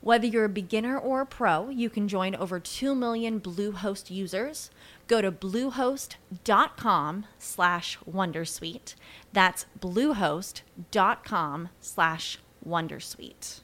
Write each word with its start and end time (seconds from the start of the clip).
Whether 0.00 0.26
you're 0.26 0.46
a 0.46 0.48
beginner 0.48 0.98
or 0.98 1.20
a 1.20 1.26
pro, 1.26 1.68
you 1.68 1.90
can 1.90 2.08
join 2.08 2.34
over 2.34 2.58
2 2.58 2.94
million 2.94 3.40
Bluehost 3.40 4.10
users. 4.10 4.70
Go 5.06 5.20
to 5.20 5.30
bluehost.com 5.30 7.26
slash 7.38 7.98
wondersuite. 8.10 8.94
That's 9.32 9.66
bluehost.com 9.78 11.68
slash 11.80 12.38
wondersuite. 12.66 13.60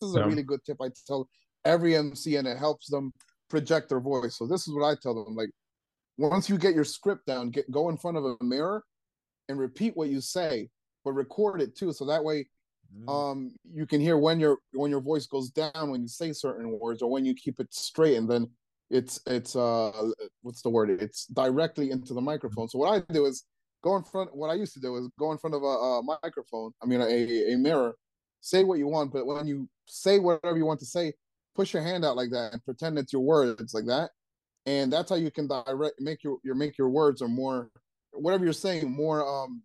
This 0.00 0.10
is 0.10 0.14
a 0.14 0.26
really 0.26 0.42
good 0.42 0.64
tip 0.64 0.78
I 0.80 0.88
tell 1.06 1.28
every 1.64 1.96
MC 1.96 2.36
and 2.36 2.48
it 2.48 2.58
helps 2.58 2.88
them 2.88 3.12
project 3.48 3.88
their 3.88 4.00
voice. 4.00 4.36
So 4.36 4.46
this 4.46 4.66
is 4.66 4.74
what 4.74 4.86
I 4.86 4.94
tell 5.00 5.24
them. 5.24 5.36
Like 5.36 5.50
once 6.16 6.48
you 6.48 6.58
get 6.58 6.74
your 6.74 6.84
script 6.84 7.26
down, 7.26 7.50
get 7.50 7.70
go 7.70 7.88
in 7.88 7.96
front 7.96 8.16
of 8.16 8.24
a 8.24 8.36
mirror 8.42 8.82
and 9.48 9.58
repeat 9.58 9.96
what 9.96 10.08
you 10.08 10.20
say 10.20 10.68
but 11.08 11.14
record 11.14 11.62
it 11.62 11.74
too, 11.74 11.92
so 11.92 12.04
that 12.04 12.22
way. 12.22 12.46
Um 13.06 13.54
you 13.70 13.86
can 13.86 14.00
hear 14.00 14.16
when 14.16 14.40
your 14.40 14.58
when 14.72 14.90
your 14.90 15.00
voice 15.00 15.26
goes 15.26 15.50
down 15.50 15.90
when 15.90 16.00
you 16.00 16.08
say 16.08 16.32
certain 16.32 16.78
words 16.78 17.02
or 17.02 17.10
when 17.10 17.24
you 17.24 17.34
keep 17.34 17.60
it 17.60 17.72
straight 17.72 18.16
and 18.16 18.28
then 18.28 18.48
it's 18.90 19.20
it's 19.26 19.54
uh 19.54 19.92
what's 20.42 20.62
the 20.62 20.70
word? 20.70 20.90
It's 20.90 21.26
directly 21.26 21.90
into 21.90 22.14
the 22.14 22.20
microphone. 22.20 22.68
So 22.68 22.78
what 22.78 22.92
i 22.92 23.12
do 23.12 23.26
is 23.26 23.44
go 23.84 23.96
in 23.96 24.02
front 24.02 24.34
what 24.34 24.48
i 24.48 24.54
used 24.54 24.72
to 24.74 24.80
do 24.80 24.96
is 24.96 25.08
go 25.18 25.30
in 25.32 25.38
front 25.38 25.54
of 25.54 25.62
a, 25.62 25.66
a 25.66 26.02
microphone 26.02 26.72
i 26.82 26.86
mean 26.86 27.00
a, 27.00 27.52
a 27.52 27.56
mirror 27.56 27.94
say 28.40 28.64
what 28.64 28.76
you 28.76 28.88
want 28.88 29.12
but 29.12 29.24
when 29.24 29.46
you 29.46 29.68
say 29.86 30.18
whatever 30.18 30.56
you 30.56 30.66
want 30.66 30.80
to 30.80 30.86
say 30.86 31.12
push 31.58 31.74
your 31.74 31.82
hand 31.82 32.04
out 32.04 32.14
like 32.14 32.30
that 32.30 32.52
and 32.52 32.64
pretend 32.64 32.96
it's 32.96 33.12
your 33.12 33.22
words 33.22 33.74
like 33.74 33.86
that. 33.86 34.10
And 34.64 34.92
that's 34.92 35.10
how 35.10 35.16
you 35.16 35.32
can 35.32 35.48
direct 35.48 36.00
make 36.00 36.22
your 36.22 36.38
your 36.44 36.54
make 36.54 36.78
your 36.78 36.88
words 36.88 37.20
or 37.20 37.28
more 37.28 37.70
whatever 38.12 38.44
you're 38.44 38.52
saying 38.52 38.88
more 38.90 39.26
um 39.26 39.62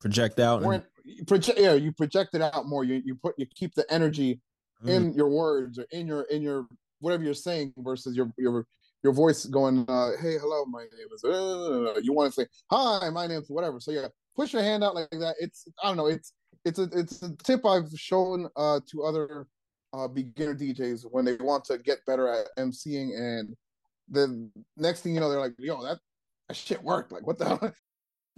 project 0.00 0.38
out 0.38 0.62
and... 0.62 0.84
project 1.26 1.58
yeah 1.58 1.74
you 1.74 1.92
project 1.92 2.34
it 2.34 2.42
out 2.42 2.66
more. 2.66 2.84
You, 2.84 3.02
you 3.04 3.14
put 3.14 3.34
you 3.38 3.46
keep 3.54 3.74
the 3.74 3.90
energy 3.92 4.40
mm. 4.84 4.88
in 4.88 5.12
your 5.14 5.28
words 5.28 5.78
or 5.78 5.86
in 5.92 6.06
your 6.06 6.22
in 6.22 6.42
your 6.42 6.66
whatever 7.00 7.22
you're 7.22 7.34
saying 7.34 7.72
versus 7.78 8.16
your 8.16 8.32
your 8.36 8.66
your 9.02 9.12
voice 9.12 9.46
going 9.46 9.84
uh, 9.88 10.10
hey 10.20 10.36
hello 10.38 10.64
my 10.66 10.82
name 10.82 11.08
is 11.14 11.24
uh, 11.24 11.98
you 12.02 12.12
want 12.12 12.32
to 12.32 12.40
say 12.40 12.46
hi 12.70 13.08
my 13.10 13.26
name's 13.26 13.48
whatever. 13.48 13.80
So 13.80 13.90
yeah 13.92 14.08
push 14.36 14.52
your 14.52 14.62
hand 14.62 14.84
out 14.84 14.94
like 14.94 15.10
that. 15.10 15.36
It's 15.38 15.66
i 15.82 15.88
don't 15.88 15.96
know 15.96 16.06
it's 16.06 16.32
it's 16.64 16.78
a 16.78 16.88
it's 16.92 17.22
a 17.22 17.34
tip 17.42 17.64
i've 17.64 17.90
shown 17.96 18.46
uh 18.56 18.80
to 18.90 19.02
other 19.04 19.46
uh 19.94 20.06
beginner 20.06 20.54
djs 20.54 21.06
when 21.10 21.24
they 21.24 21.36
want 21.36 21.64
to 21.64 21.78
get 21.78 22.04
better 22.06 22.28
at 22.28 22.48
emceeing 22.58 23.16
and 23.16 23.56
the 24.10 24.50
next 24.76 25.00
thing 25.00 25.14
you 25.14 25.20
know 25.20 25.30
they're 25.30 25.40
like 25.40 25.54
yo 25.58 25.82
that 25.82 25.98
that 26.50 26.56
shit 26.56 26.82
worked. 26.82 27.12
Like 27.12 27.26
what 27.26 27.38
the 27.38 27.44
hell 27.46 27.72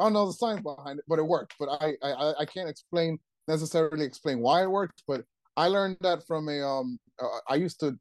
I 0.00 0.04
don't 0.04 0.14
know 0.14 0.26
the 0.26 0.32
science 0.32 0.62
behind 0.62 0.98
it, 0.98 1.04
but 1.06 1.18
it 1.18 1.26
worked. 1.26 1.54
But 1.58 1.68
I 1.80 1.94
I 2.02 2.34
I 2.40 2.44
can't 2.46 2.68
explain 2.68 3.18
necessarily 3.46 4.04
explain 4.04 4.40
why 4.40 4.62
it 4.62 4.70
worked, 4.70 5.02
but 5.06 5.24
I 5.56 5.66
learned 5.68 5.98
that 6.00 6.26
from 6.26 6.48
a 6.48 6.66
um 6.66 6.98
uh, 7.22 7.26
I 7.48 7.56
used 7.56 7.80
to 7.80 7.98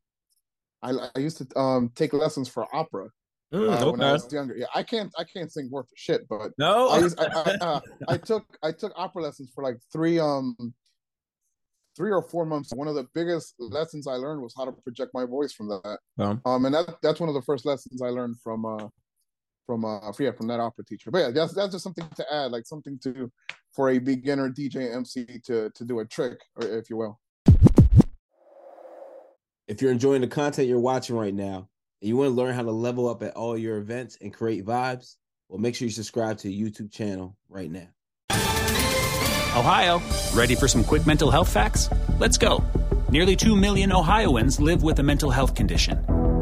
I 0.82 0.92
I 1.16 1.20
used 1.20 1.38
to 1.40 1.60
um 1.60 1.92
take 1.96 2.14
lessons 2.14 2.48
for 2.48 2.74
opera. 2.74 3.10
Mm, 3.54 3.68
uh, 3.68 3.74
okay. 3.74 3.92
When 3.92 4.02
I 4.02 4.14
was 4.14 4.32
younger, 4.32 4.56
yeah, 4.56 4.68
I 4.76 4.84
can't, 4.84 5.12
I 5.18 5.24
can't 5.24 5.52
sing 5.52 5.70
worth 5.72 5.88
of 5.88 5.98
shit, 5.98 6.28
but 6.30 6.52
no, 6.60 6.90
I, 6.90 7.00
used, 7.00 7.20
I, 7.20 7.26
I, 7.26 7.56
uh, 7.62 7.80
I 8.08 8.18
took, 8.18 8.46
I 8.62 8.72
took 8.72 8.94
opera 8.96 9.24
lessons 9.24 9.50
for 9.56 9.64
like 9.64 9.78
three, 9.92 10.20
um, 10.20 10.56
three 11.98 12.12
or 12.12 12.22
four 12.22 12.46
months. 12.46 12.72
One 12.76 12.88
of 12.88 12.94
the 12.94 13.08
biggest 13.16 13.56
lessons 13.58 14.06
I 14.06 14.14
learned 14.14 14.44
was 14.44 14.54
how 14.56 14.66
to 14.66 14.72
project 14.72 15.16
my 15.16 15.26
voice 15.26 15.52
from 15.52 15.70
that. 15.70 15.98
Um, 16.20 16.42
um 16.46 16.66
and 16.66 16.76
that 16.76 16.98
that's 17.02 17.20
one 17.20 17.28
of 17.28 17.34
the 17.34 17.42
first 17.42 17.66
lessons 17.66 18.04
I 18.04 18.10
learned 18.10 18.36
from 18.44 18.66
uh 18.66 18.88
from 19.70 19.86
uh 19.86 20.12
yeah 20.18 20.32
from 20.32 20.48
that 20.48 20.60
opera 20.60 20.84
teacher. 20.84 21.12
But 21.12 21.20
yeah, 21.20 21.30
that's 21.30 21.54
that's 21.54 21.74
just 21.74 21.84
something 21.84 22.08
to 22.16 22.34
add, 22.34 22.52
like 22.52 22.66
something 22.66 22.98
to 23.04 23.32
for 23.72 23.92
a 23.92 24.00
beginner 24.00 24.50
DJ 24.50 24.96
MC 24.96 25.40
to 25.46 25.70
to 25.70 25.86
do 25.86 26.00
a 26.00 26.06
trick, 26.06 26.40
or 26.56 26.68
if 26.68 26.90
you 26.90 26.98
will. 26.98 27.20
If 29.68 29.80
you're 29.84 29.92
enjoying 29.92 30.22
the 30.22 30.28
content 30.28 30.68
you're 30.68 30.80
watching 30.80 31.16
right 31.16 31.36
now, 31.36 31.70
and 32.02 32.10
you 32.10 32.18
want 32.18 32.30
to 32.30 32.34
learn 32.34 32.56
how 32.56 32.64
to 32.64 32.72
level 32.72 33.08
up 33.08 33.22
at 33.22 33.36
all 33.36 33.56
your 33.56 33.78
events 33.78 34.18
and 34.22 34.34
create 34.34 34.66
vibes, 34.66 35.18
well, 35.50 35.60
make 35.60 35.76
sure 35.76 35.86
you 35.86 35.92
subscribe 35.92 36.40
to 36.40 36.48
the 36.48 36.62
YouTube 36.62 36.92
channel 36.92 37.38
right 37.48 37.70
now. 37.70 37.90
Ohio, 39.56 40.02
ready 40.34 40.56
for 40.56 40.68
some 40.68 40.84
quick 40.84 41.06
mental 41.06 41.30
health 41.30 41.50
facts? 41.50 41.90
Let's 42.18 42.40
go. 42.40 42.64
Nearly 43.12 43.36
2 43.36 43.56
million 43.56 43.92
Ohioans 43.92 44.60
live 44.60 44.82
with 44.82 44.98
a 44.98 45.04
mental 45.04 45.30
health 45.30 45.54
condition. 45.54 46.09